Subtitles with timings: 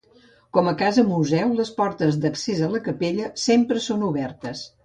[0.57, 4.69] Com a casa museu les portes d’accés a la capella sempre són obertes.